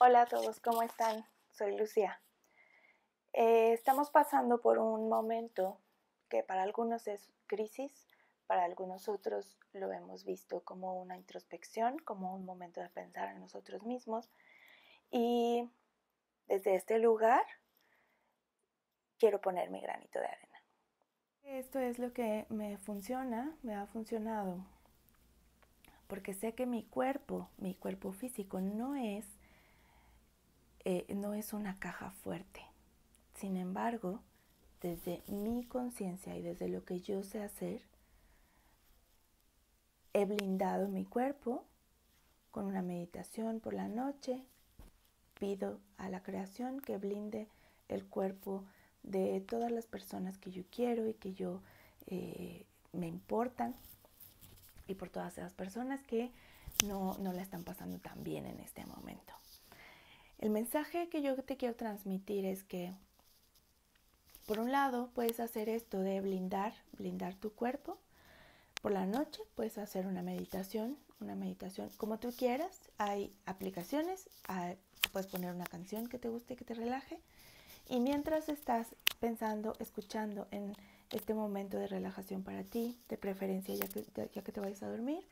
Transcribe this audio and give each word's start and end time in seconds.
Hola 0.00 0.22
a 0.22 0.26
todos, 0.26 0.60
¿cómo 0.60 0.84
están? 0.84 1.26
Soy 1.50 1.76
Lucía. 1.76 2.20
Eh, 3.32 3.72
estamos 3.72 4.10
pasando 4.10 4.60
por 4.60 4.78
un 4.78 5.08
momento 5.08 5.80
que 6.28 6.44
para 6.44 6.62
algunos 6.62 7.08
es 7.08 7.32
crisis, 7.48 8.06
para 8.46 8.64
algunos 8.64 9.08
otros 9.08 9.58
lo 9.72 9.90
hemos 9.92 10.24
visto 10.24 10.60
como 10.60 11.02
una 11.02 11.16
introspección, 11.16 11.98
como 11.98 12.32
un 12.32 12.44
momento 12.44 12.80
de 12.80 12.88
pensar 12.90 13.30
en 13.30 13.40
nosotros 13.40 13.82
mismos. 13.82 14.30
Y 15.10 15.68
desde 16.46 16.76
este 16.76 17.00
lugar 17.00 17.42
quiero 19.18 19.40
poner 19.40 19.68
mi 19.68 19.80
granito 19.80 20.20
de 20.20 20.26
arena. 20.26 20.62
Esto 21.42 21.80
es 21.80 21.98
lo 21.98 22.12
que 22.12 22.46
me 22.50 22.78
funciona, 22.78 23.58
me 23.64 23.74
ha 23.74 23.86
funcionado, 23.86 24.64
porque 26.06 26.34
sé 26.34 26.54
que 26.54 26.66
mi 26.66 26.84
cuerpo, 26.84 27.50
mi 27.56 27.74
cuerpo 27.74 28.12
físico 28.12 28.60
no 28.60 28.94
es, 28.94 29.37
eh, 30.84 31.06
no 31.14 31.34
es 31.34 31.52
una 31.52 31.78
caja 31.78 32.10
fuerte. 32.10 32.62
Sin 33.34 33.56
embargo, 33.56 34.20
desde 34.80 35.22
mi 35.26 35.64
conciencia 35.64 36.36
y 36.36 36.42
desde 36.42 36.68
lo 36.68 36.84
que 36.84 37.00
yo 37.00 37.22
sé 37.22 37.42
hacer, 37.42 37.82
he 40.12 40.24
blindado 40.24 40.88
mi 40.88 41.04
cuerpo 41.04 41.64
con 42.50 42.66
una 42.66 42.82
meditación 42.82 43.60
por 43.60 43.74
la 43.74 43.88
noche. 43.88 44.44
Pido 45.38 45.78
a 45.98 46.08
la 46.08 46.22
creación 46.22 46.80
que 46.80 46.98
blinde 46.98 47.48
el 47.88 48.04
cuerpo 48.04 48.64
de 49.02 49.40
todas 49.40 49.70
las 49.70 49.86
personas 49.86 50.38
que 50.38 50.50
yo 50.50 50.64
quiero 50.70 51.06
y 51.06 51.14
que 51.14 51.32
yo 51.32 51.62
eh, 52.06 52.66
me 52.92 53.06
importan 53.06 53.74
y 54.86 54.94
por 54.94 55.10
todas 55.10 55.38
esas 55.38 55.52
personas 55.52 56.02
que 56.02 56.32
no, 56.86 57.16
no 57.18 57.32
la 57.32 57.42
están 57.42 57.62
pasando 57.64 57.98
tan 57.98 58.24
bien 58.24 58.46
en 58.46 58.58
este 58.60 58.84
momento. 58.86 59.34
El 60.38 60.50
mensaje 60.50 61.08
que 61.08 61.20
yo 61.20 61.34
te 61.42 61.56
quiero 61.56 61.74
transmitir 61.74 62.44
es 62.44 62.62
que, 62.62 62.92
por 64.46 64.60
un 64.60 64.70
lado, 64.70 65.10
puedes 65.14 65.40
hacer 65.40 65.68
esto 65.68 65.98
de 65.98 66.20
blindar, 66.20 66.74
blindar 66.92 67.34
tu 67.34 67.52
cuerpo. 67.52 67.98
Por 68.80 68.92
la 68.92 69.04
noche 69.04 69.42
puedes 69.56 69.78
hacer 69.78 70.06
una 70.06 70.22
meditación, 70.22 70.96
una 71.20 71.34
meditación 71.34 71.90
como 71.96 72.20
tú 72.20 72.30
quieras. 72.30 72.78
Hay 72.98 73.34
aplicaciones, 73.46 74.28
puedes 75.12 75.26
poner 75.26 75.52
una 75.52 75.66
canción 75.66 76.06
que 76.06 76.18
te 76.18 76.28
guste, 76.28 76.54
que 76.54 76.64
te 76.64 76.74
relaje. 76.74 77.18
Y 77.88 77.98
mientras 77.98 78.48
estás 78.48 78.94
pensando, 79.18 79.74
escuchando 79.80 80.46
en 80.52 80.72
este 81.10 81.34
momento 81.34 81.78
de 81.78 81.88
relajación 81.88 82.44
para 82.44 82.62
ti, 82.62 82.96
de 83.08 83.16
preferencia 83.16 83.74
ya 83.74 83.88
que, 83.88 84.04
ya 84.32 84.42
que 84.42 84.52
te 84.52 84.60
vayas 84.60 84.84
a 84.84 84.88
dormir, 84.88 85.26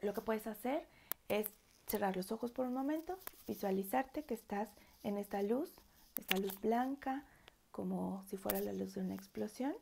lo 0.00 0.14
que 0.14 0.20
puedes 0.20 0.46
hacer 0.46 0.86
es 1.28 1.48
cerrar 1.86 2.16
los 2.16 2.32
ojos 2.32 2.50
por 2.50 2.66
un 2.66 2.74
momento, 2.74 3.18
visualizarte 3.46 4.24
que 4.24 4.34
estás 4.34 4.68
en 5.02 5.18
esta 5.18 5.42
luz, 5.42 5.70
esta 6.18 6.36
luz 6.38 6.60
blanca, 6.60 7.24
como 7.70 8.24
si 8.28 8.36
fuera 8.36 8.60
la 8.60 8.72
luz 8.72 8.94
de 8.94 9.00
una 9.00 9.14
explosión, 9.14 9.74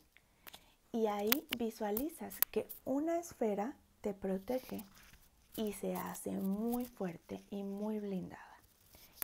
y 0.92 1.06
ahí 1.06 1.46
visualizas 1.58 2.34
que 2.50 2.68
una 2.84 3.18
esfera 3.18 3.76
te 4.00 4.14
protege 4.14 4.84
y 5.56 5.72
se 5.74 5.94
hace 5.94 6.32
muy 6.32 6.84
fuerte 6.84 7.42
y 7.50 7.62
muy 7.62 7.98
blindada. 7.98 8.42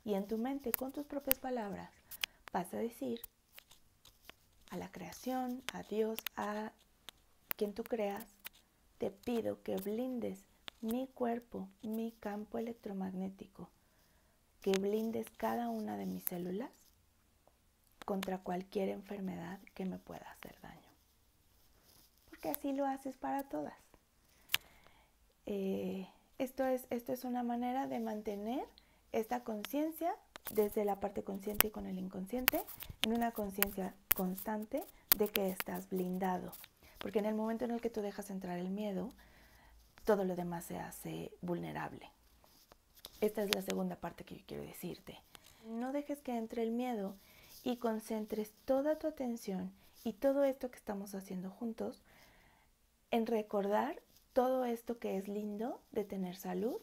Y 0.05 0.13
en 0.13 0.27
tu 0.27 0.37
mente, 0.37 0.71
con 0.71 0.91
tus 0.91 1.05
propias 1.05 1.39
palabras, 1.39 1.91
vas 2.53 2.73
a 2.73 2.77
decir 2.77 3.21
a 4.69 4.77
la 4.77 4.91
creación, 4.91 5.63
a 5.73 5.83
Dios, 5.83 6.19
a 6.35 6.71
quien 7.57 7.73
tú 7.73 7.83
creas, 7.83 8.25
te 8.97 9.11
pido 9.11 9.61
que 9.63 9.75
blindes 9.75 10.43
mi 10.81 11.07
cuerpo, 11.07 11.67
mi 11.81 12.11
campo 12.19 12.57
electromagnético, 12.57 13.69
que 14.61 14.71
blindes 14.71 15.29
cada 15.37 15.69
una 15.69 15.97
de 15.97 16.05
mis 16.05 16.23
células 16.23 16.71
contra 18.05 18.39
cualquier 18.39 18.89
enfermedad 18.89 19.59
que 19.75 19.85
me 19.85 19.99
pueda 19.99 20.31
hacer 20.31 20.55
daño. 20.61 20.89
Porque 22.29 22.49
así 22.49 22.73
lo 22.73 22.85
haces 22.85 23.17
para 23.17 23.43
todas. 23.43 23.77
Eh, 25.45 26.07
esto, 26.37 26.65
es, 26.65 26.87
esto 26.89 27.11
es 27.11 27.23
una 27.23 27.43
manera 27.43 27.87
de 27.87 27.99
mantener 27.99 28.65
esta 29.11 29.43
conciencia 29.43 30.15
desde 30.53 30.85
la 30.85 30.99
parte 30.99 31.23
consciente 31.23 31.67
y 31.67 31.71
con 31.71 31.85
el 31.85 31.99
inconsciente 31.99 32.63
en 33.03 33.13
una 33.13 33.31
conciencia 33.31 33.93
constante 34.15 34.83
de 35.17 35.27
que 35.27 35.49
estás 35.49 35.89
blindado. 35.89 36.51
Porque 36.99 37.19
en 37.19 37.25
el 37.25 37.35
momento 37.35 37.65
en 37.65 37.71
el 37.71 37.81
que 37.81 37.89
tú 37.89 38.01
dejas 38.01 38.29
entrar 38.29 38.57
el 38.59 38.69
miedo, 38.69 39.11
todo 40.09 40.23
lo 40.23 40.35
demás 40.35 40.65
se 40.65 40.79
hace 40.79 41.31
vulnerable. 41.39 42.09
Esta 43.21 43.43
es 43.43 43.53
la 43.53 43.61
segunda 43.61 43.95
parte 43.95 44.23
que 44.23 44.37
yo 44.37 44.43
quiero 44.47 44.63
decirte. 44.63 45.19
No 45.67 45.91
dejes 45.91 46.19
que 46.19 46.35
entre 46.35 46.63
el 46.63 46.71
miedo 46.71 47.15
y 47.63 47.77
concentres 47.77 48.51
toda 48.65 48.97
tu 48.97 49.05
atención 49.05 49.71
y 50.03 50.13
todo 50.13 50.45
esto 50.45 50.71
que 50.71 50.79
estamos 50.79 51.13
haciendo 51.13 51.51
juntos 51.51 52.01
en 53.11 53.27
recordar 53.27 54.01
todo 54.33 54.65
esto 54.65 54.97
que 54.97 55.15
es 55.15 55.27
lindo 55.27 55.79
de 55.91 56.05
tener 56.05 56.35
salud 56.35 56.81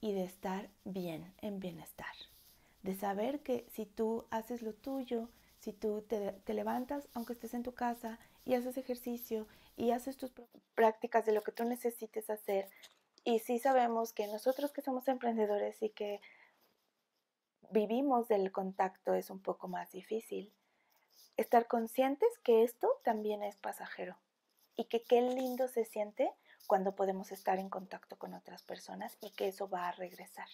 y 0.00 0.12
de 0.12 0.24
estar 0.24 0.70
bien, 0.86 1.34
en 1.42 1.60
bienestar 1.60 2.14
de 2.82 2.94
saber 2.94 3.40
que 3.40 3.66
si 3.72 3.86
tú 3.86 4.24
haces 4.30 4.62
lo 4.62 4.72
tuyo, 4.72 5.28
si 5.64 5.72
tú 5.72 6.02
te, 6.02 6.52
levantas, 6.52 7.08
aunque 7.14 7.32
estés 7.32 7.54
en 7.54 7.62
tu 7.62 7.72
casa, 7.72 8.18
y 8.44 8.52
haces 8.52 8.76
ejercicio 8.76 9.48
y 9.76 9.92
haces 9.92 10.18
tus 10.18 10.30
prácticas 10.74 11.24
de 11.24 11.32
lo 11.32 11.42
que 11.42 11.52
tú 11.52 11.64
necesites 11.64 12.28
hacer, 12.28 12.68
y 13.24 13.38
sí 13.38 13.58
sabemos 13.58 14.12
que 14.12 14.26
nosotros 14.26 14.72
que 14.72 14.82
somos 14.82 15.08
emprendedores 15.08 15.82
y 15.82 15.88
que 15.88 16.20
vivimos 17.70 18.28
del 18.28 18.52
contacto 18.52 19.14
es 19.14 19.30
un 19.30 19.40
poco 19.40 19.66
más 19.66 19.90
difícil, 19.90 20.52
estar 21.38 21.66
conscientes 21.66 22.28
que 22.42 22.62
esto 22.62 23.00
también 23.02 23.42
es 23.42 23.56
pasajero 23.56 24.18
y 24.76 24.84
que 24.84 25.02
qué 25.02 25.22
lindo 25.22 25.66
se 25.68 25.86
siente 25.86 26.30
cuando 26.66 26.94
podemos 26.94 27.32
estar 27.32 27.58
en 27.58 27.70
contacto 27.70 28.18
con 28.18 28.34
otras 28.34 28.62
personas 28.62 29.16
y 29.22 29.30
que 29.30 29.48
eso 29.48 29.66
va 29.70 29.88
a 29.88 29.92
regresar. 29.92 30.48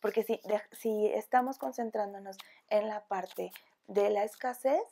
Porque 0.00 0.22
si, 0.22 0.40
si 0.72 1.08
estamos 1.08 1.58
concentrándonos 1.58 2.38
en 2.70 2.88
la 2.88 3.04
parte 3.04 3.52
de 3.86 4.10
la 4.10 4.24
escasez, 4.24 4.82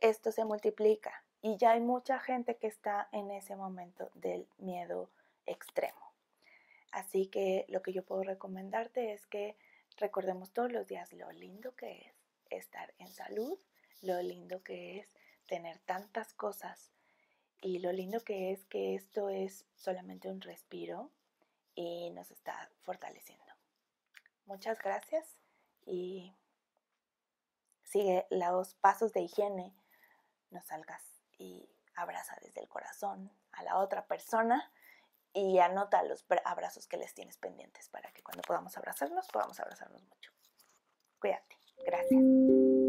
esto 0.00 0.32
se 0.32 0.44
multiplica 0.44 1.24
y 1.40 1.56
ya 1.56 1.72
hay 1.72 1.80
mucha 1.80 2.18
gente 2.18 2.56
que 2.56 2.66
está 2.66 3.08
en 3.12 3.30
ese 3.30 3.56
momento 3.56 4.10
del 4.14 4.48
miedo 4.58 5.10
extremo. 5.46 6.12
Así 6.92 7.26
que 7.26 7.64
lo 7.68 7.82
que 7.82 7.92
yo 7.92 8.04
puedo 8.04 8.22
recomendarte 8.22 9.12
es 9.12 9.26
que 9.26 9.56
recordemos 9.96 10.52
todos 10.52 10.70
los 10.70 10.86
días 10.86 11.12
lo 11.12 11.30
lindo 11.32 11.74
que 11.74 12.06
es 12.06 12.14
estar 12.50 12.92
en 12.98 13.08
salud, 13.08 13.58
lo 14.02 14.20
lindo 14.22 14.62
que 14.62 14.98
es 14.98 15.08
tener 15.46 15.78
tantas 15.78 16.34
cosas 16.34 16.92
y 17.60 17.78
lo 17.78 17.92
lindo 17.92 18.20
que 18.20 18.52
es 18.52 18.64
que 18.66 18.94
esto 18.94 19.28
es 19.30 19.64
solamente 19.76 20.28
un 20.28 20.40
respiro 20.40 21.10
y 21.74 22.10
nos 22.10 22.30
está 22.30 22.70
fortaleciendo. 22.82 23.52
Muchas 24.46 24.78
gracias 24.78 25.38
y 25.86 26.32
sigue 27.92 28.26
los 28.30 28.74
pasos 28.74 29.12
de 29.12 29.20
higiene. 29.20 29.74
No 30.50 30.62
salgas 30.62 31.02
y 31.38 31.68
abraza 31.94 32.36
desde 32.42 32.60
el 32.62 32.68
corazón 32.68 33.30
a 33.52 33.62
la 33.62 33.78
otra 33.78 34.06
persona 34.06 34.72
y 35.34 35.58
anota 35.58 36.02
los 36.02 36.26
abrazos 36.44 36.86
que 36.86 36.96
les 36.96 37.14
tienes 37.14 37.38
pendientes 37.38 37.88
para 37.90 38.10
que 38.12 38.22
cuando 38.22 38.42
podamos 38.42 38.76
abrazarnos, 38.76 39.28
podamos 39.28 39.60
abrazarnos 39.60 40.02
mucho. 40.02 40.32
Cuídate. 41.18 41.56
Gracias. 41.84 42.81